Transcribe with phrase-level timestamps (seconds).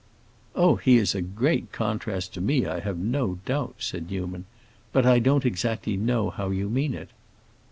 [0.55, 4.45] "Oh, he is a great contrast to me, I have no doubt" said Newman.
[4.91, 7.11] "But I don't exactly know how you mean it."